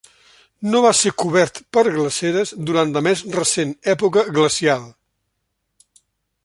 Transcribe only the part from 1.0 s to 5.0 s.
cobert per glaceres durant la més recent època glacial.